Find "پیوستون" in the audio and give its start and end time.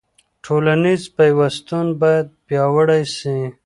1.15-1.87